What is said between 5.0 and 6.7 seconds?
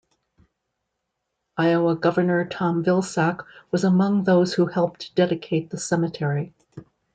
dedicate the cemetery.